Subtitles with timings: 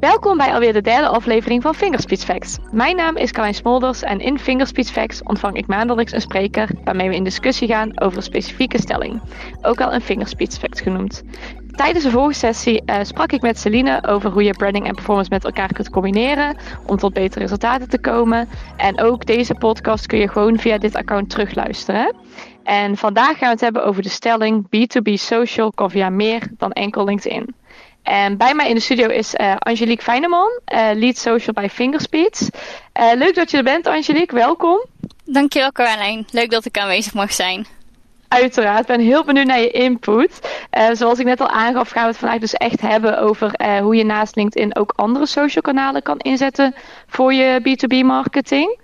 [0.00, 2.58] Welkom bij alweer de derde aflevering van Fingerspeech Facts.
[2.70, 7.08] Mijn naam is Carlijn Smolders en in Fingerspeech Facts ontvang ik maandelijks een spreker waarmee
[7.08, 9.20] we in discussie gaan over een specifieke stelling,
[9.62, 11.22] ook wel een Fingerspeech Fact genoemd.
[11.70, 15.30] Tijdens de vorige sessie uh, sprak ik met Celine over hoe je branding en performance
[15.30, 16.56] met elkaar kunt combineren
[16.86, 18.48] om tot betere resultaten te komen.
[18.76, 22.14] En ook deze podcast kun je gewoon via dit account terugluisteren.
[22.62, 26.72] En vandaag gaan we het hebben over de stelling B2B social kan via meer dan
[26.72, 27.54] enkel LinkedIn.
[28.08, 32.50] En bij mij in de studio is uh, Angelique Feyneman, uh, lead social bij Fingerspeed.
[33.00, 34.36] Uh, leuk dat je er bent, Angelique.
[34.36, 34.84] Welkom.
[35.24, 36.24] Dankjewel, Caroline.
[36.30, 37.66] Leuk dat ik aanwezig mag zijn.
[38.28, 40.62] Uiteraard, ik ben heel benieuwd naar je input.
[40.92, 44.04] zoals ik net al aangaf, gaan we het vandaag dus echt hebben over hoe je
[44.04, 46.74] naast LinkedIn ook andere social kanalen kan inzetten
[47.06, 48.80] voor je B2B marketing.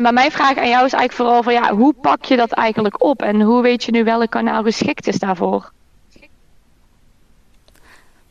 [0.00, 3.02] maar mijn vraag aan jou is eigenlijk vooral van ja, hoe pak je dat eigenlijk
[3.02, 5.70] op en hoe weet je nu welk kanaal geschikt is daarvoor?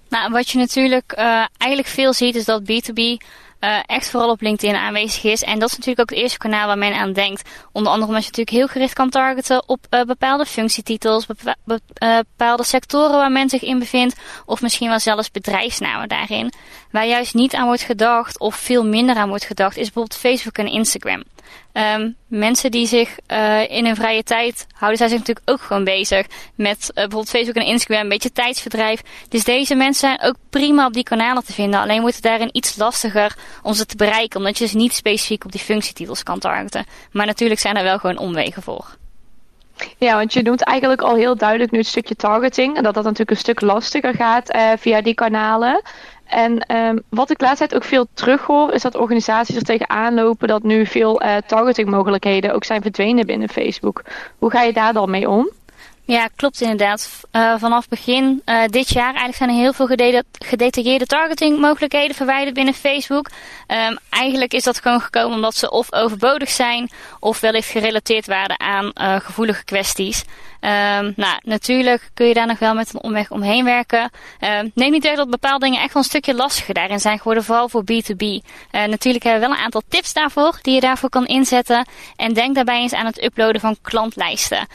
[0.10, 3.02] Nou, wat je natuurlijk uh, eigenlijk veel ziet is dat B2B
[3.60, 5.44] uh, echt vooral op LinkedIn aanwezig is.
[5.44, 7.50] En dat is natuurlijk ook het eerste kanaal waar men aan denkt.
[7.72, 11.80] Onder andere omdat je natuurlijk heel gericht kan targeten op uh, bepaalde functietitels, bepa be
[12.28, 14.16] bepaalde sectoren waar men zich in bevindt.
[14.46, 16.54] Of misschien wel zelfs bedrijfsnamen daarin.
[16.92, 20.58] Waar juist niet aan wordt gedacht of veel minder aan wordt gedacht is bijvoorbeeld Facebook
[20.58, 21.24] en Instagram.
[21.74, 25.84] Um, mensen die zich uh, in hun vrije tijd houden, zij zich natuurlijk ook gewoon
[25.84, 29.02] bezig met uh, bijvoorbeeld Facebook en Instagram, een beetje tijdsverdrijf.
[29.30, 31.80] Dus deze mensen zijn ook prima op die kanalen te vinden.
[31.80, 35.46] Alleen wordt het daarin iets lastiger om ze te bereiken, omdat je ze niet specifiek
[35.46, 36.86] op die functietitels kan targeten.
[37.12, 38.98] Maar natuurlijk zijn er wel gewoon omwegen voor.
[39.98, 42.78] Ja, want je noemt eigenlijk al heel duidelijk nu het stukje targeting.
[42.78, 45.82] En dat dat natuurlijk een stuk lastiger gaat uh, via die kanalen.
[46.30, 50.64] En um, wat ik laatst ook veel terughoor, is dat organisaties er tegenaan lopen dat
[50.64, 54.04] nu veel uh, targetingmogelijkheden ook zijn verdwenen binnen Facebook.
[54.38, 55.50] Hoe ga je daar dan mee om?
[56.10, 57.22] Ja, klopt inderdaad.
[57.32, 59.88] Uh, vanaf begin uh, dit jaar eigenlijk zijn er heel veel
[60.40, 63.30] gedetailleerde targetingmogelijkheden verwijderd binnen Facebook.
[63.68, 68.60] Um, eigenlijk is dat gewoon gekomen omdat ze of overbodig zijn of wellicht gerelateerd waren
[68.60, 70.24] aan uh, gevoelige kwesties.
[70.62, 74.12] Um, nou, natuurlijk kun je daar nog wel met een omweg omheen werken.
[74.40, 77.44] Um, neem niet weg dat bepaalde dingen echt wel een stukje lastiger daarin zijn geworden,
[77.44, 78.24] vooral voor B2B.
[78.24, 81.88] Uh, natuurlijk hebben we wel een aantal tips daarvoor, die je daarvoor kan inzetten.
[82.16, 84.68] En denk daarbij eens aan het uploaden van klantlijsten.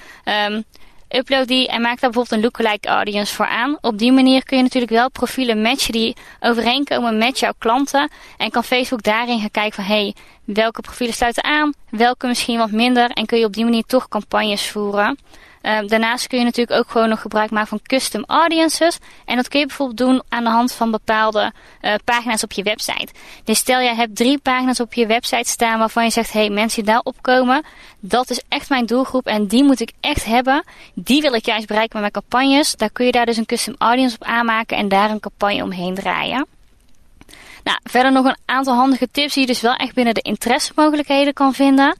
[1.14, 3.78] Upload die en maak daar bijvoorbeeld een lookalike audience voor aan.
[3.80, 8.10] Op die manier kun je natuurlijk wel profielen matchen die overeenkomen met jouw klanten.
[8.36, 10.14] En kan Facebook daarin gaan kijken van hey,
[10.44, 13.10] welke profielen sluiten aan, welke misschien wat minder.
[13.10, 15.18] En kun je op die manier toch campagnes voeren.
[15.64, 18.98] Uh, daarnaast kun je natuurlijk ook gewoon nog gebruik maken van custom audiences.
[19.24, 21.52] En dat kun je bijvoorbeeld doen aan de hand van bepaalde
[21.82, 23.08] uh, pagina's op je website.
[23.44, 26.82] Dus stel jij hebt drie pagina's op je website staan waarvan je zegt, hey mensen
[26.82, 27.64] die daarop komen,
[28.00, 30.64] dat is echt mijn doelgroep en die moet ik echt hebben.
[30.94, 32.74] Die wil ik juist bereiken met mijn campagnes.
[32.76, 35.94] Daar kun je daar dus een custom audience op aanmaken en daar een campagne omheen
[35.94, 36.46] draaien.
[37.64, 41.32] Nou, verder nog een aantal handige tips die je dus wel echt binnen de interessemogelijkheden
[41.32, 41.96] kan vinden.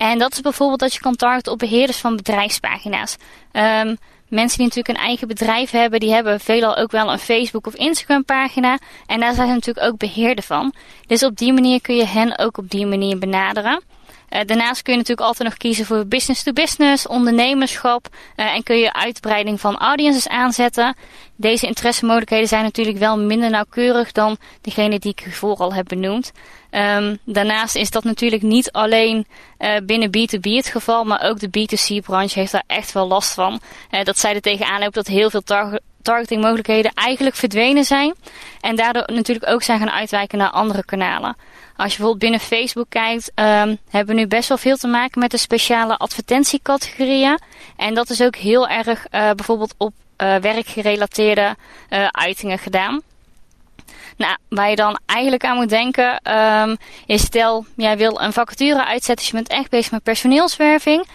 [0.00, 3.16] En dat is bijvoorbeeld dat je kan targeten op beheerders van bedrijfspagina's.
[3.52, 7.66] Um, mensen die natuurlijk een eigen bedrijf hebben, die hebben veelal ook wel een Facebook
[7.66, 8.78] of Instagram pagina.
[9.06, 10.74] En daar zijn ze natuurlijk ook beheerder van.
[11.06, 13.82] Dus op die manier kun je hen ook op die manier benaderen.
[14.30, 18.62] Uh, daarnaast kun je natuurlijk altijd nog kiezen voor business to business, ondernemerschap uh, en
[18.62, 20.96] kun je uitbreiding van audiences aanzetten.
[21.36, 26.32] Deze interessemogelijkheden zijn natuurlijk wel minder nauwkeurig dan degene die ik hiervoor al heb benoemd.
[26.70, 29.26] Um, daarnaast is dat natuurlijk niet alleen
[29.58, 33.60] uh, binnen B2B het geval, maar ook de B2C-branche heeft daar echt wel last van.
[34.02, 38.14] Dat zij er tegenaan lopen dat heel veel tar targetingmogelijkheden eigenlijk verdwenen zijn.
[38.60, 41.36] En daardoor natuurlijk ook zijn gaan uitwijken naar andere kanalen.
[41.76, 45.20] Als je bijvoorbeeld binnen Facebook kijkt, um, hebben we nu best wel veel te maken
[45.20, 47.38] met de speciale advertentiecategorieën.
[47.76, 51.56] En dat is ook heel erg uh, bijvoorbeeld op uh, werkgerelateerde
[51.90, 53.00] uh, uitingen gedaan.
[54.16, 58.84] Nou, waar je dan eigenlijk aan moet denken, um, is stel jij wil een vacature
[58.84, 61.06] uitzetten, dus je bent echt bezig met personeelswerving,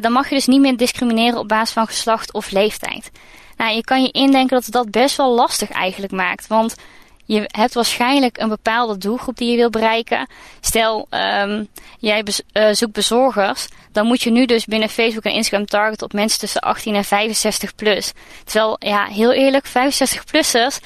[0.00, 3.10] dan mag je dus niet meer discrimineren op basis van geslacht of leeftijd.
[3.62, 6.74] Nou, je kan je indenken dat dat best wel lastig eigenlijk maakt, want
[7.24, 10.26] je hebt waarschijnlijk een bepaalde doelgroep die je wil bereiken.
[10.60, 11.68] Stel, um,
[11.98, 13.68] jij uh, zoekt bezorgers.
[13.92, 17.04] Dan moet je nu dus binnen Facebook en Instagram targeten op mensen tussen 18 en
[17.04, 18.12] 65 plus.
[18.44, 20.78] Terwijl, ja, heel eerlijk, 65-plussers,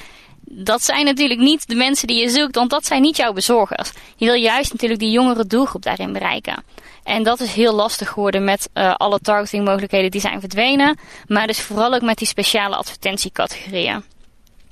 [0.49, 3.91] dat zijn natuurlijk niet de mensen die je zoekt, want dat zijn niet jouw bezorgers.
[4.15, 6.63] Je wil juist natuurlijk die jongere doelgroep daarin bereiken.
[7.03, 10.99] En dat is heel lastig geworden met uh, alle targetingmogelijkheden die zijn verdwenen.
[11.27, 14.03] Maar dus vooral ook met die speciale advertentiecategorieën.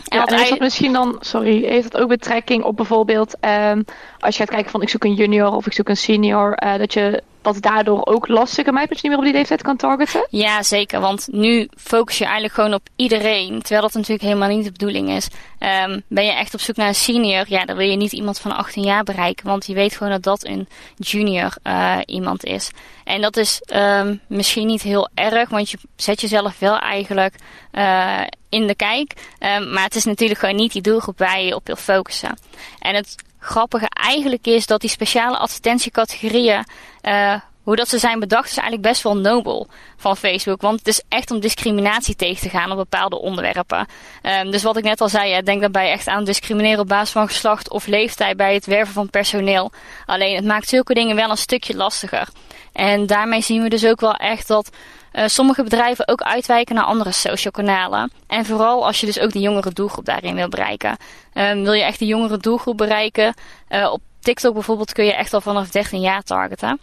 [0.07, 3.85] En, ja, en is dat misschien dan, sorry, heeft dat ook betrekking op bijvoorbeeld um,
[4.19, 6.77] als je gaat kijken van ik zoek een junior of ik zoek een senior, uh,
[6.77, 10.27] dat je wat daardoor ook lastiger je niet meer op die leeftijd kan targeten?
[10.29, 10.99] Ja, zeker.
[10.99, 13.61] Want nu focus je eigenlijk gewoon op iedereen.
[13.61, 15.27] Terwijl dat natuurlijk helemaal niet de bedoeling is.
[15.59, 18.39] Um, ben je echt op zoek naar een senior, ja, dan wil je niet iemand
[18.39, 19.45] van 18 jaar bereiken.
[19.45, 22.71] Want je weet gewoon dat dat een junior uh, iemand is.
[23.03, 27.35] En dat is um, misschien niet heel erg, want je zet jezelf wel eigenlijk
[27.71, 29.13] uh, in de kijk.
[29.39, 32.37] Um, maar het is natuurlijk gewoon niet die doelgroep waar je op wil focussen.
[32.79, 33.15] En het
[33.45, 36.65] grappige eigenlijk is dat die speciale advertentiecategorieën,
[37.03, 40.61] uh, hoe dat ze zijn bedacht, is eigenlijk best wel nobel van Facebook.
[40.61, 43.87] Want het is echt om discriminatie tegen te gaan op bepaalde onderwerpen.
[44.23, 47.27] Um, dus wat ik net al zei, denk daarbij echt aan discrimineren op basis van
[47.27, 49.71] geslacht of leeftijd bij het werven van personeel.
[50.05, 52.27] Alleen het maakt zulke dingen wel een stukje lastiger.
[52.75, 54.69] En daarmee zien we dus ook wel echt dat
[55.13, 58.11] uh, sommige bedrijven ook uitwijken naar andere social kanalen.
[58.27, 60.97] En vooral als je dus ook de jongere doelgroep daarin wil bereiken.
[61.33, 63.33] Um, wil je echt de jongere doelgroep bereiken?
[63.69, 66.79] Uh, op TikTok bijvoorbeeld kun je echt al vanaf 13 jaar targeten.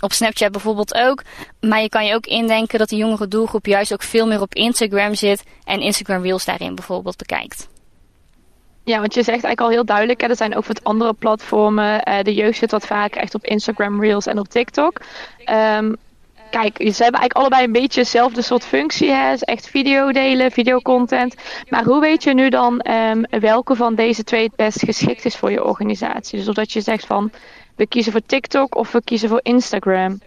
[0.00, 1.22] Op Snapchat bijvoorbeeld ook.
[1.60, 4.54] Maar je kan je ook indenken dat de jongere doelgroep juist ook veel meer op
[4.54, 5.44] Instagram zit.
[5.64, 7.68] En Instagram Reels daarin bijvoorbeeld bekijkt.
[8.88, 12.08] Ja, want je zegt eigenlijk al heel duidelijk, hè, er zijn ook wat andere platformen.
[12.08, 15.00] Uh, de jeugd zit wat vaak echt op Instagram Reels en op TikTok.
[15.76, 15.96] Um,
[16.50, 19.10] kijk, ze hebben eigenlijk allebei een beetje dezelfde soort functie.
[19.10, 19.34] Hè?
[19.34, 21.34] echt video delen, videocontent.
[21.68, 25.36] Maar hoe weet je nu dan um, welke van deze twee het best geschikt is
[25.36, 26.38] voor je organisatie?
[26.38, 27.30] Dus of dat je zegt van,
[27.76, 30.20] we kiezen voor TikTok of we kiezen voor Instagram.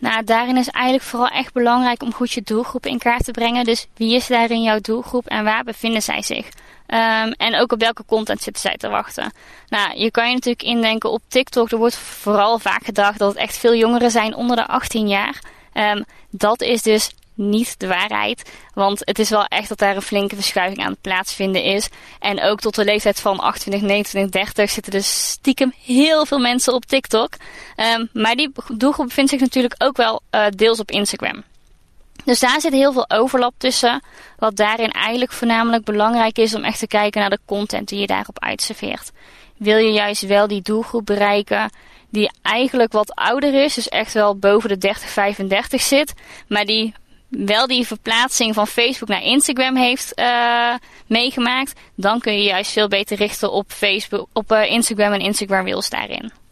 [0.00, 3.64] Nou, daarin is eigenlijk vooral echt belangrijk om goed je doelgroep in kaart te brengen.
[3.64, 6.48] Dus wie is daarin jouw doelgroep en waar bevinden zij zich?
[6.86, 9.32] Um, en ook op welke content zitten zij te wachten.
[9.68, 11.70] Nou, je kan je natuurlijk indenken op TikTok.
[11.70, 15.42] Er wordt vooral vaak gedacht dat het echt veel jongeren zijn onder de 18 jaar.
[15.74, 18.50] Um, dat is dus niet de waarheid.
[18.74, 21.88] Want het is wel echt dat daar een flinke verschuiving aan het plaatsvinden is.
[22.18, 26.74] En ook tot de leeftijd van 28, 29, 30 zitten er stiekem heel veel mensen
[26.74, 27.32] op TikTok.
[27.96, 31.42] Um, maar die doelgroep bevindt zich natuurlijk ook wel uh, deels op Instagram.
[32.24, 34.02] Dus daar zit heel veel overlap tussen.
[34.38, 38.06] Wat daarin eigenlijk voornamelijk belangrijk is om echt te kijken naar de content die je
[38.06, 39.12] daarop uitserveert.
[39.56, 41.70] Wil je juist wel die doelgroep bereiken
[42.10, 46.12] die eigenlijk wat ouder is, dus echt wel boven de 30, 35 zit,
[46.48, 46.94] maar die
[47.28, 50.74] wel die verplaatsing van Facebook naar Instagram heeft uh,
[51.06, 55.64] meegemaakt, dan kun je juist veel beter richten op Facebook, op uh, Instagram en Instagram
[55.64, 56.43] Reels daarin.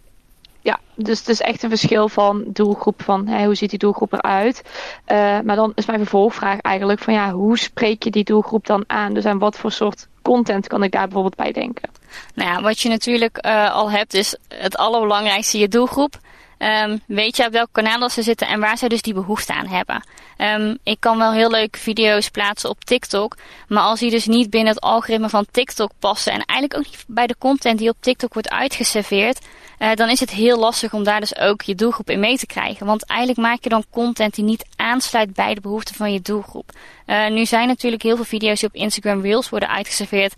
[0.62, 4.12] Ja, dus het is echt een verschil van doelgroep, van hè, hoe ziet die doelgroep
[4.12, 4.62] eruit.
[5.06, 8.84] Uh, maar dan is mijn vervolgvraag eigenlijk van ja, hoe spreek je die doelgroep dan
[8.86, 9.14] aan?
[9.14, 11.90] Dus aan wat voor soort content kan ik daar bijvoorbeeld bij denken?
[12.34, 16.18] Nou ja, wat je natuurlijk uh, al hebt is het allerbelangrijkste je doelgroep.
[16.58, 19.66] Um, weet je op welk kanaal ze zitten en waar zij dus die behoefte aan
[19.66, 20.02] hebben.
[20.38, 23.36] Um, ik kan wel heel leuke video's plaatsen op TikTok.
[23.68, 26.32] Maar als die dus niet binnen het algoritme van TikTok passen.
[26.32, 29.46] En eigenlijk ook niet bij de content die op TikTok wordt uitgeserveerd.
[29.82, 32.46] Uh, dan is het heel lastig om daar dus ook je doelgroep in mee te
[32.46, 32.86] krijgen.
[32.86, 36.70] Want eigenlijk maak je dan content die niet aansluit bij de behoeften van je doelgroep.
[37.06, 40.34] Uh, nu zijn natuurlijk heel veel video's die op Instagram Reels worden uitgeserveerd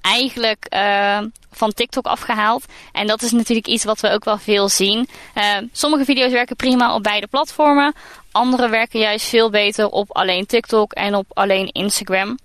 [0.00, 1.18] eigenlijk uh,
[1.50, 2.64] van TikTok afgehaald.
[2.92, 5.08] En dat is natuurlijk iets wat we ook wel veel zien.
[5.72, 7.94] Sommige video's werken prima op beide platformen.
[8.32, 12.38] Andere werken juist veel beter op alleen TikTok en op alleen Instagram.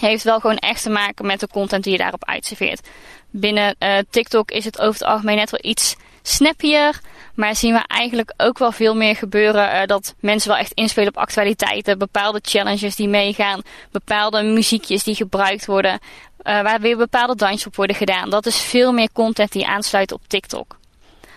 [0.00, 2.88] Heeft wel gewoon echt te maken met de content die je daarop uitserveert.
[3.36, 7.00] Binnen uh, TikTok is het over het algemeen net wel iets snappier.
[7.34, 11.08] Maar zien we eigenlijk ook wel veel meer gebeuren uh, dat mensen wel echt inspelen
[11.08, 11.98] op actualiteiten.
[11.98, 13.62] Bepaalde challenges die meegaan.
[13.90, 15.92] Bepaalde muziekjes die gebruikt worden.
[15.92, 18.30] Uh, waar weer bepaalde dansjes op worden gedaan.
[18.30, 20.76] Dat is veel meer content die aansluit op TikTok.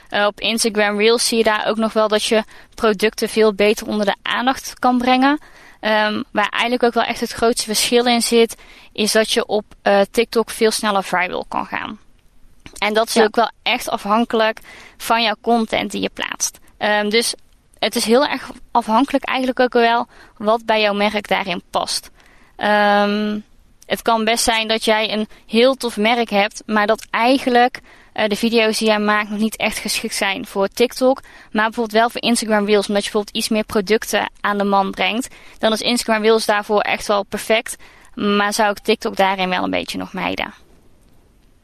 [0.10, 2.44] Op Instagram Reels zie je daar ook nog wel dat je
[2.76, 5.40] producten veel beter onder de aandacht kan brengen.
[5.88, 8.56] Um, waar eigenlijk ook wel echt het grootste verschil in zit,
[8.92, 12.00] is dat je op uh, TikTok veel sneller viral kan gaan.
[12.78, 13.24] En dat is ja.
[13.24, 14.60] ook wel echt afhankelijk
[14.98, 16.60] van jouw content die je plaatst.
[16.78, 17.34] Um, dus
[17.80, 22.10] het is heel erg afhankelijk eigenlijk ook wel wat bij jouw merk daarin past.
[22.58, 23.44] Um,
[23.86, 27.80] het kan best zijn dat jij een heel tof merk hebt, maar dat eigenlijk
[28.26, 31.22] de video's die jij maakt nog niet echt geschikt zijn voor TikTok.
[31.52, 34.92] Maar bijvoorbeeld wel voor Instagram Reels, omdat je bijvoorbeeld iets meer producten aan de man
[34.92, 35.36] brengt.
[35.60, 37.76] Dan is Instagram Reels daarvoor echt wel perfect.
[38.16, 40.54] Maar zou ik TikTok daarin wel een beetje nog mijden.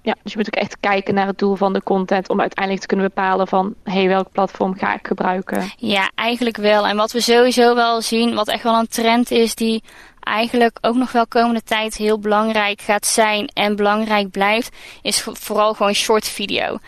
[0.04, 2.82] Ja, dus je moet ook echt kijken naar het doel van de content om uiteindelijk
[2.82, 5.72] te kunnen bepalen van hé, hey, welk platform ga ik gebruiken?
[5.78, 6.88] Ja, eigenlijk wel.
[6.88, 9.84] En wat we sowieso wel zien, wat echt wel een trend is die
[10.20, 15.74] eigenlijk ook nog wel komende tijd heel belangrijk gaat zijn en belangrijk blijft, is vooral
[15.74, 16.64] gewoon short video.
[16.64, 16.80] Uh,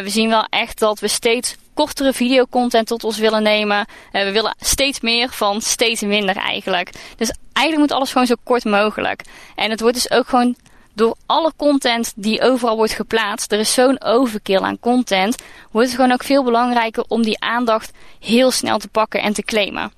[0.00, 3.86] we zien wel echt dat we steeds kortere videocontent tot ons willen nemen.
[4.12, 6.90] Uh, we willen steeds meer van steeds minder eigenlijk.
[7.16, 9.24] Dus eigenlijk moet alles gewoon zo kort mogelijk.
[9.54, 10.56] En het wordt dus ook gewoon
[11.00, 15.96] door alle content die overal wordt geplaatst, er is zo'n overkill aan content, wordt het
[15.96, 19.92] gewoon ook veel belangrijker om die aandacht heel snel te pakken en te claimen.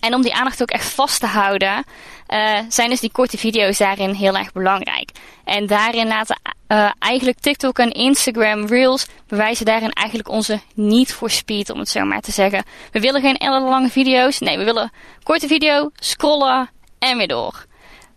[0.00, 1.84] En om die aandacht ook echt vast te houden,
[2.28, 5.10] uh, zijn dus die korte video's daarin heel erg belangrijk.
[5.44, 11.30] En daarin laten uh, eigenlijk TikTok en Instagram Reels bewijzen daarin eigenlijk onze niet voor
[11.30, 12.64] speed, om het zo maar te zeggen.
[12.92, 14.38] We willen geen ellenlange video's.
[14.38, 14.92] Nee, we willen
[15.22, 17.66] korte video, scrollen en weer door.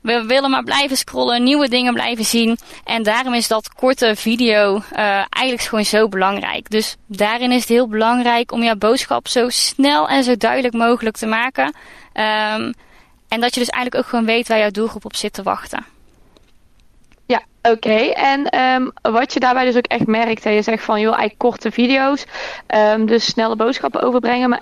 [0.09, 2.57] We willen maar blijven scrollen, nieuwe dingen blijven zien.
[2.83, 4.99] En daarom is dat korte video uh,
[5.29, 6.69] eigenlijk gewoon zo belangrijk.
[6.69, 11.17] Dus daarin is het heel belangrijk om jouw boodschap zo snel en zo duidelijk mogelijk
[11.17, 11.65] te maken.
[11.65, 12.73] Um,
[13.27, 15.85] en dat je dus eigenlijk ook gewoon weet waar jouw doelgroep op zit te wachten.
[17.25, 17.97] Ja, oké.
[18.13, 21.39] En um, wat je daarbij dus ook echt merkt, hè, je zegt van joh, eigenlijk
[21.39, 22.25] korte video's,
[22.67, 24.49] um, dus snelle boodschappen overbrengen.
[24.49, 24.61] Maar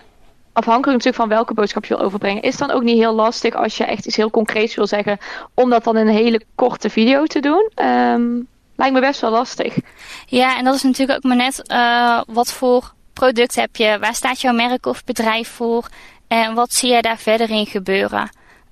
[0.57, 3.77] afhankelijk natuurlijk van welke boodschap je wil overbrengen, is dan ook niet heel lastig als
[3.77, 5.17] je echt iets heel concreets wil zeggen,
[5.53, 7.71] om dat dan in een hele korte video te doen.
[7.75, 9.75] Um, lijkt me best wel lastig.
[10.25, 14.15] Ja, en dat is natuurlijk ook maar net uh, wat voor product heb je, waar
[14.15, 15.87] staat jouw merk of bedrijf voor
[16.27, 18.29] en wat zie jij daar verder in gebeuren.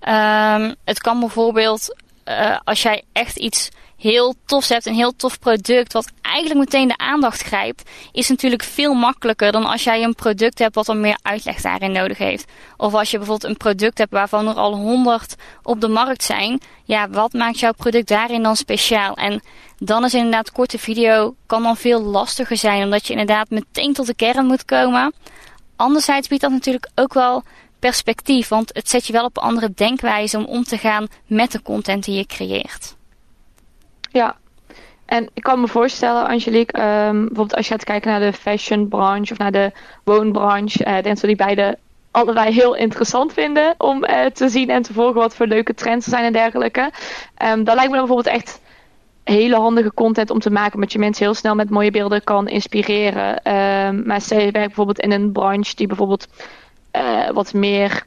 [0.08, 5.40] Um, het kan bijvoorbeeld, uh, als jij echt iets heel tofs hebt, een heel tof
[5.40, 10.16] product, wat eigenlijk meteen de aandacht grijpt, is natuurlijk veel makkelijker dan als jij een
[10.16, 12.52] product hebt wat dan meer uitleg daarin nodig heeft.
[12.78, 16.62] Of als je bijvoorbeeld een product hebt waarvan er al honderd op de markt zijn,
[16.84, 19.16] ja, wat maakt jouw product daarin dan speciaal?
[19.16, 19.42] En
[19.78, 24.06] dan is inderdaad korte video kan dan veel lastiger zijn, omdat je inderdaad meteen tot
[24.06, 25.14] de kern moet komen.
[25.76, 27.44] Anderzijds biedt dat natuurlijk ook wel
[27.80, 31.62] perspectief, want het zet je wel op andere denkwijze om om te gaan met de
[31.62, 32.95] content die je creëert.
[34.16, 34.36] Ja,
[35.06, 38.88] en ik kan me voorstellen, Angelique, um, bijvoorbeeld als je gaat kijken naar de fashion
[38.88, 39.72] branche of naar de
[40.04, 41.78] woonbranche, uh, denk dat die beide
[42.12, 46.06] allebei heel interessant vinden om uh, te zien en te volgen wat voor leuke trends
[46.06, 46.92] er zijn en dergelijke.
[47.44, 48.62] Um, dan lijkt me dan bijvoorbeeld echt
[49.24, 52.48] hele handige content om te maken, omdat je mensen heel snel met mooie beelden kan
[52.48, 53.54] inspireren.
[53.54, 56.28] Um, maar stel werkt bijvoorbeeld in een branche die bijvoorbeeld
[56.96, 58.06] uh, wat meer,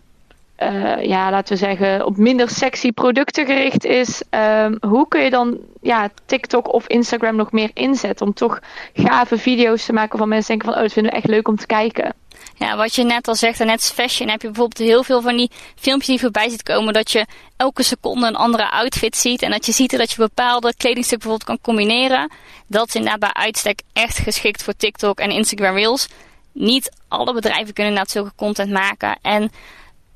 [0.63, 4.23] uh, ja, laten we zeggen, op minder sexy producten gericht is.
[4.31, 8.61] Um, hoe kun je dan ja, TikTok of Instagram nog meer inzetten om toch
[8.95, 11.57] gave video's te maken van mensen denken van, oh, dat vinden we echt leuk om
[11.57, 12.15] te kijken.
[12.55, 15.37] Ja, wat je net al zegt, net als fashion, heb je bijvoorbeeld heel veel van
[15.37, 16.93] die filmpjes die voorbij ziet komen.
[16.93, 19.43] Dat je elke seconde een andere outfit ziet.
[19.43, 22.31] En dat je ziet dat je bepaalde kledingstukken bijvoorbeeld kan combineren.
[22.67, 26.09] Dat is inderdaad bij uitstek echt geschikt voor TikTok en Instagram Reels
[26.53, 29.19] niet alle bedrijven kunnen inderdaad zulke content maken.
[29.23, 29.51] En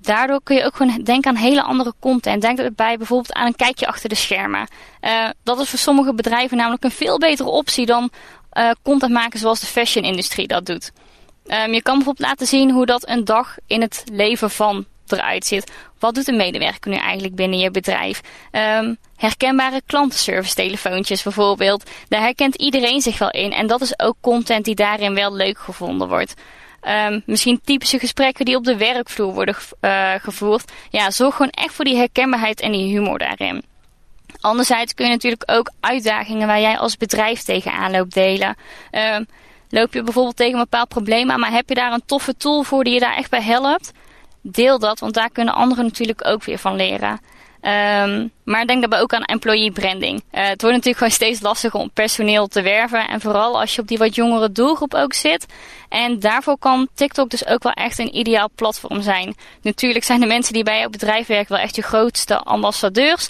[0.02, 2.42] daardoor kun je ook gewoon denken aan hele andere content.
[2.42, 4.68] Denk erbij bijvoorbeeld aan een kijkje achter de schermen.
[5.00, 8.10] Uh, dat is voor sommige bedrijven namelijk een veel betere optie dan
[8.52, 10.92] uh, content maken zoals de fashion-industrie dat doet.
[11.46, 15.46] Um, je kan bijvoorbeeld laten zien hoe dat een dag in het leven van eruit
[15.46, 15.72] ziet.
[15.98, 18.20] Wat doet een medewerker nu eigenlijk binnen je bedrijf?
[18.52, 21.90] Um, herkenbare klantenservice telefoontjes bijvoorbeeld.
[22.08, 23.52] Daar herkent iedereen zich wel in.
[23.52, 26.34] En dat is ook content die daarin wel leuk gevonden wordt.
[26.88, 30.72] Um, misschien typische gesprekken die op de werkvloer worden uh, gevoerd.
[30.90, 33.62] Ja, zorg gewoon echt voor die herkenbaarheid en die humor daarin.
[34.40, 38.56] Anderzijds kun je natuurlijk ook uitdagingen waar jij als bedrijf tegenaan loopt delen.
[38.92, 39.26] Um,
[39.68, 42.62] loop je bijvoorbeeld tegen een bepaald probleem aan, maar heb je daar een toffe tool
[42.62, 43.92] voor die je daar echt bij helpt?
[44.40, 47.20] Deel dat, want daar kunnen anderen natuurlijk ook weer van leren.
[47.62, 50.14] Um, maar denk daarbij ook aan employee branding.
[50.14, 53.08] Uh, het wordt natuurlijk gewoon steeds lastiger om personeel te werven.
[53.08, 55.46] En vooral als je op die wat jongere doelgroep ook zit.
[55.88, 59.34] En daarvoor kan TikTok dus ook wel echt een ideaal platform zijn.
[59.62, 63.28] Natuurlijk zijn de mensen die bij jouw bedrijf werken wel echt je grootste ambassadeurs.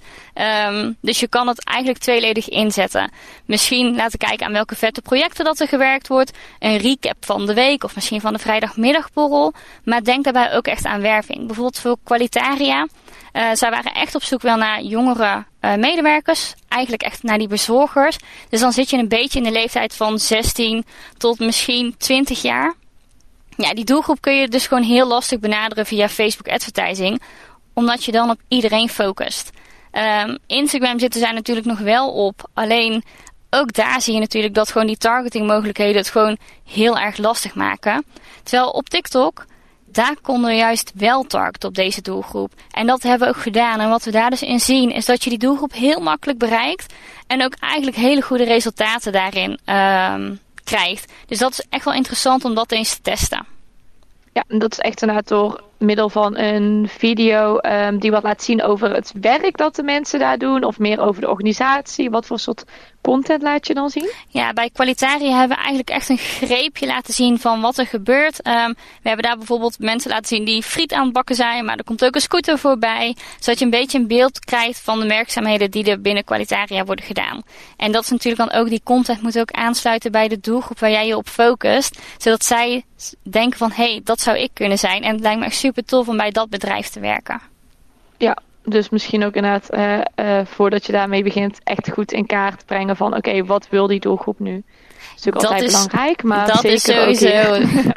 [0.68, 3.10] Um, dus je kan het eigenlijk tweeledig inzetten.
[3.46, 6.38] Misschien laten kijken aan welke vette projecten dat er gewerkt wordt.
[6.58, 9.52] Een recap van de week of misschien van de vrijdagmiddagborrel.
[9.84, 11.46] Maar denk daarbij ook echt aan werving.
[11.46, 12.86] Bijvoorbeeld voor Qualitaria.
[13.32, 16.54] Uh, zij waren echt op zoek wel naar jongere uh, medewerkers.
[16.68, 18.16] Eigenlijk echt naar die bezorgers.
[18.48, 20.84] Dus dan zit je een beetje in de leeftijd van 16
[21.16, 22.74] tot misschien 20 jaar.
[23.56, 27.22] Ja, die doelgroep kun je dus gewoon heel lastig benaderen via Facebook advertising.
[27.74, 29.50] Omdat je dan op iedereen focust.
[29.92, 32.48] Um, Instagram zitten zij natuurlijk nog wel op.
[32.54, 33.04] Alleen
[33.50, 37.54] ook daar zie je natuurlijk dat gewoon die targeting mogelijkheden het gewoon heel erg lastig
[37.54, 38.04] maken.
[38.42, 39.44] Terwijl op TikTok
[39.94, 42.52] daar konden we juist wel targeten op deze doelgroep.
[42.70, 43.80] En dat hebben we ook gedaan.
[43.80, 46.94] En wat we daar dus in zien, is dat je die doelgroep heel makkelijk bereikt.
[47.26, 51.12] En ook eigenlijk hele goede resultaten daarin um, krijgt.
[51.26, 53.46] Dus dat is echt wel interessant om dat eens te testen.
[54.32, 58.42] Ja, en dat is echt inderdaad door middel van een video um, die wat laat
[58.42, 60.64] zien over het werk dat de mensen daar doen?
[60.64, 62.10] Of meer over de organisatie?
[62.10, 62.64] Wat voor soort
[63.00, 64.10] content laat je dan zien?
[64.28, 68.46] Ja, bij Qualitaria hebben we eigenlijk echt een greepje laten zien van wat er gebeurt.
[68.46, 71.76] Um, we hebben daar bijvoorbeeld mensen laten zien die friet aan het bakken zijn, maar
[71.76, 73.16] er komt ook een scooter voorbij.
[73.38, 77.04] Zodat je een beetje een beeld krijgt van de werkzaamheden die er binnen Qualitaria worden
[77.04, 77.42] gedaan.
[77.76, 80.90] En dat is natuurlijk dan ook, die content moet ook aansluiten bij de doelgroep waar
[80.90, 82.00] jij je op focust.
[82.18, 82.84] Zodat zij
[83.22, 85.02] denken van, hé, hey, dat zou ik kunnen zijn.
[85.02, 87.40] En het lijkt me echt super tof om bij dat bedrijf te werken.
[88.16, 92.66] Ja, dus misschien ook inderdaad, uh, uh, voordat je daarmee begint, echt goed in kaart
[92.66, 94.54] brengen van oké, okay, wat wil die doelgroep nu?
[94.54, 97.60] Dat is natuurlijk altijd is, belangrijk, maar dat zeker is sowieso.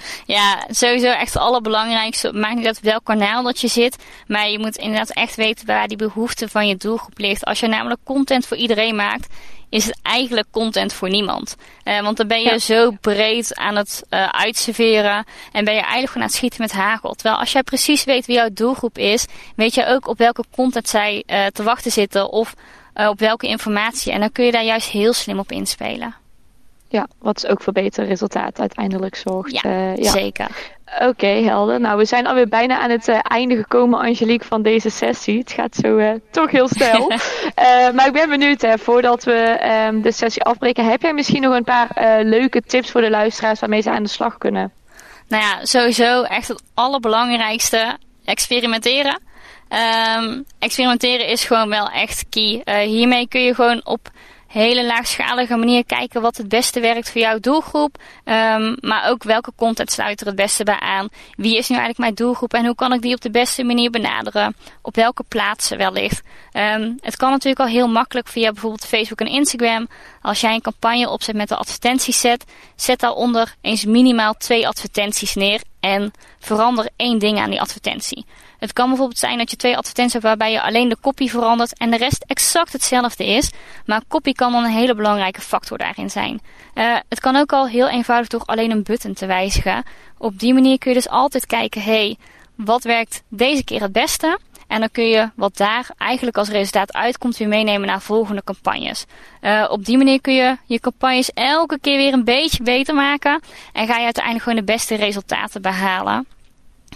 [0.36, 2.32] ja, sowieso echt het allerbelangrijkste.
[2.32, 3.96] Maakt niet uit welk kanaal dat je zit.
[4.26, 7.44] Maar je moet inderdaad echt weten waar die behoefte van je doelgroep ligt.
[7.44, 9.34] Als je namelijk content voor iedereen maakt,
[9.72, 11.56] is het eigenlijk content voor niemand.
[11.84, 12.58] Uh, want dan ben je ja.
[12.58, 16.72] zo breed aan het uh, uitserveren en ben je eigenlijk gewoon aan het schieten met
[16.72, 17.14] hagel.
[17.14, 19.26] Terwijl als jij precies weet wie jouw doelgroep is,
[19.56, 22.54] weet je ook op welke content zij uh, te wachten zitten of
[22.94, 24.12] op welke informatie.
[24.12, 26.21] En dan kun je daar juist heel slim op inspelen.
[26.92, 29.60] Ja, wat ook voor beter resultaat uiteindelijk zorgt.
[29.62, 30.10] Ja, ja.
[30.10, 30.46] zeker.
[30.94, 31.80] Oké, okay, helder.
[31.80, 35.38] Nou, we zijn alweer bijna aan het uh, einde gekomen, Angelique, van deze sessie.
[35.38, 37.12] Het gaat zo uh, toch heel snel.
[37.12, 37.18] uh,
[37.94, 41.54] maar ik ben benieuwd, hè, voordat we um, de sessie afbreken, heb jij misschien nog
[41.54, 44.72] een paar leuke tips voor de luisteraars waarmee ze aan de slag kunnen?
[45.28, 49.20] Nou ja, sowieso echt het allerbelangrijkste, experimenteren.
[50.18, 52.62] Um, experimenteren is gewoon wel echt key.
[52.84, 54.10] hiermee kun je gewoon op
[54.52, 57.96] hele laagschalige manier kijken wat het beste werkt voor jouw doelgroep.
[58.24, 61.08] Um, maar ook welke content sluit er het beste bij aan.
[61.36, 63.90] Wie is nu eigenlijk mijn doelgroep en hoe kan ik die op de beste manier
[63.90, 64.56] benaderen?
[64.82, 66.22] Op welke plaatsen wellicht?
[66.52, 69.88] Um, het kan natuurlijk al heel makkelijk via bijvoorbeeld Facebook en Instagram.
[70.22, 72.44] Als jij een campagne opzet met een advertentieset,
[72.76, 78.24] zet daaronder eens minimaal twee advertenties neer en verander één ding aan die advertentie.
[78.62, 81.78] Het kan bijvoorbeeld zijn dat je twee advertenties hebt waarbij je alleen de kopie verandert
[81.78, 83.50] en de rest exact hetzelfde is.
[83.86, 86.40] Maar kopie kan dan een hele belangrijke factor daarin zijn.
[86.74, 89.84] Uh, het kan ook al heel eenvoudig door alleen een button te wijzigen.
[90.18, 92.16] Op die manier kun je dus altijd kijken, hey,
[92.54, 94.38] wat werkt deze keer het beste?
[94.66, 99.04] En dan kun je wat daar eigenlijk als resultaat uitkomt weer meenemen naar volgende campagnes.
[99.40, 103.40] Uh, op die manier kun je je campagnes elke keer weer een beetje beter maken.
[103.72, 106.26] En ga je uiteindelijk gewoon de beste resultaten behalen.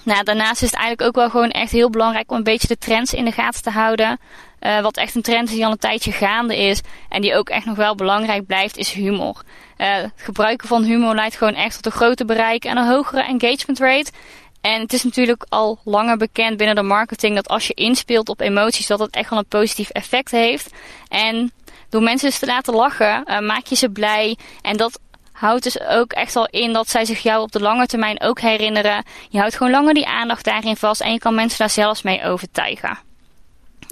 [0.06, 2.78] Nou, daarnaast is het eigenlijk ook wel gewoon echt heel belangrijk om een beetje de
[2.78, 4.18] trends in de gaten te houden.
[4.60, 7.48] Uh, wat echt een trend is die al een tijdje gaande is en die ook
[7.48, 9.42] echt nog wel belangrijk blijft, is humor.
[9.78, 13.22] Uh, het gebruiken van humor leidt gewoon echt tot een groter bereik en een hogere
[13.22, 14.10] engagement rate.
[14.60, 18.40] En het is natuurlijk al langer bekend binnen de marketing dat als je inspeelt op
[18.40, 20.70] emoties, dat het echt wel een positief effect heeft.
[21.08, 21.52] En
[21.88, 24.36] door mensen dus te laten lachen, uh, maak je ze blij.
[24.62, 25.00] En dat
[25.36, 28.40] houdt dus ook echt al in dat zij zich jou op de lange termijn ook
[28.40, 29.04] herinneren.
[29.28, 32.24] Je houdt gewoon langer die aandacht daarin vast en je kan mensen daar zelfs mee
[32.24, 32.98] overtuigen.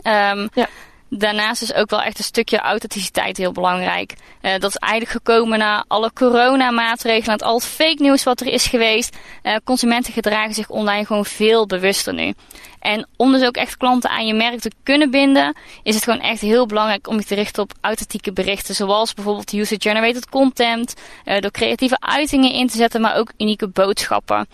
[0.04, 0.68] Um, ja.
[1.16, 4.14] Daarnaast is ook wel echt een stukje authenticiteit heel belangrijk.
[4.42, 8.66] Uh, dat is eigenlijk gekomen na alle coronamaatregelen, al het fake nieuws wat er is
[8.66, 9.16] geweest.
[9.42, 12.34] Uh, consumenten gedragen zich online gewoon veel bewuster nu.
[12.80, 16.20] En om dus ook echt klanten aan je merk te kunnen binden, is het gewoon
[16.20, 18.74] echt heel belangrijk om je te richten op authentieke berichten.
[18.74, 24.46] Zoals bijvoorbeeld user-generated content, uh, door creatieve uitingen in te zetten, maar ook unieke boodschappen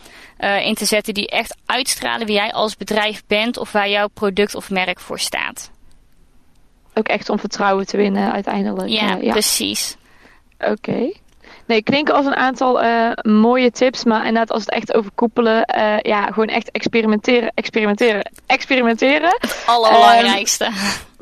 [0.63, 4.55] in te zetten die echt uitstralen wie jij als bedrijf bent of waar jouw product
[4.55, 5.71] of merk voor staat
[6.95, 8.89] ook echt om vertrouwen te winnen uiteindelijk.
[8.89, 9.31] Ja, uh, ja.
[9.31, 9.97] precies.
[10.59, 10.71] Oké.
[10.71, 11.17] Okay.
[11.67, 15.65] Nee, klinken als een aantal uh, mooie tips, maar inderdaad als het echt over koepelen,
[15.77, 19.37] uh, ja, gewoon echt experimenteren, experimenteren, experimenteren.
[19.41, 20.65] Het allerbelangrijkste.
[20.65, 20.73] Um,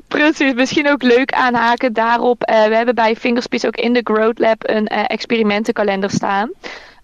[0.09, 2.40] precies, misschien ook leuk aanhaken daarop.
[2.46, 6.50] we hebben bij Fingerspeech ook in de Growth Lab een experimentenkalender staan.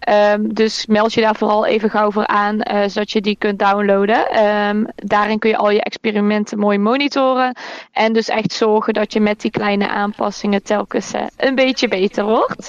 [0.09, 3.59] Um, dus meld je daar vooral even gauw voor aan, uh, zodat je die kunt
[3.59, 4.45] downloaden.
[4.45, 7.57] Um, daarin kun je al je experimenten mooi monitoren.
[7.93, 12.25] En dus echt zorgen dat je met die kleine aanpassingen telkens uh, een beetje beter
[12.25, 12.69] wordt.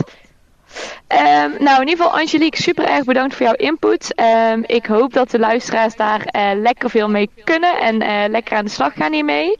[1.07, 4.13] Um, nou, in ieder geval, Angelique, super erg bedankt voor jouw input.
[4.65, 8.71] ik hoop dat de luisteraars daar uh, lekker veel mee kunnen en lekker aan de
[8.71, 9.57] slag gaan hiermee.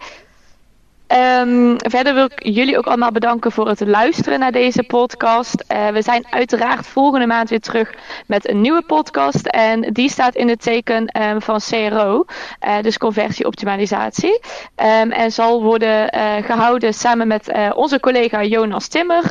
[1.08, 5.64] Um, verder wil ik jullie ook allemaal bedanken voor het luisteren naar deze podcast.
[5.68, 7.94] Uh, we zijn uiteraard volgende maand weer terug
[8.28, 9.46] met een nieuwe podcast.
[9.46, 12.26] En die staat in het teken um, van CRO,
[12.66, 14.40] uh, dus conversieoptimalisatie.
[14.76, 19.24] Um, en zal worden uh, gehouden samen met onze collega Jonas Timmer,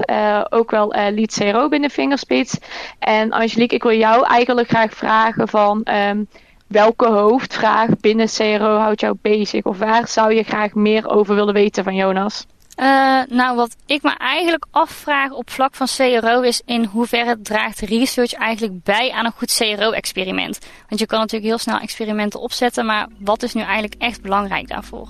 [0.48, 2.58] ook wel lead CRO binnen Fingerspeeds.
[2.98, 5.82] En Angelique, ik wil jou eigenlijk graag vragen van
[6.66, 9.64] welke hoofdvraag binnen CRO houdt jou bezig?
[9.64, 12.46] Of waar zou je graag meer over willen weten van Jonas?
[12.80, 17.80] Uh, nou, wat ik me eigenlijk afvraag op vlak van CRO is in hoeverre draagt
[17.80, 20.58] research eigenlijk bij aan een goed CRO-experiment.
[20.88, 24.68] Want je kan natuurlijk heel snel experimenten opzetten, maar wat is nu eigenlijk echt belangrijk
[24.68, 25.08] daarvoor?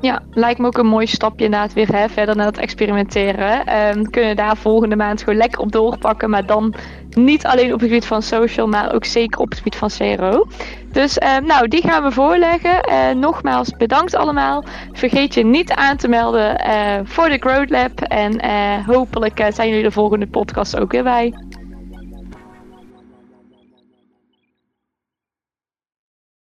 [0.00, 3.78] Ja, lijkt me ook een mooi stapje inderdaad weer hè, verder naar het experimenteren.
[3.96, 6.74] Um, kunnen daar volgende maand gewoon lekker op doorpakken, maar dan
[7.10, 10.46] niet alleen op het gebied van social, maar ook zeker op het gebied van CRO.
[10.92, 12.90] Dus uh, nou, die gaan we voorleggen.
[12.90, 14.64] Uh, nogmaals, bedankt allemaal.
[14.92, 18.00] Vergeet je niet aan te melden uh, voor de Growth Lab.
[18.00, 18.40] En
[18.84, 21.34] hopelijk zijn jullie de volgende podcast ook weer bij.